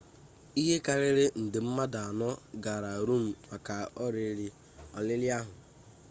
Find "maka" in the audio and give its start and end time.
3.49-3.75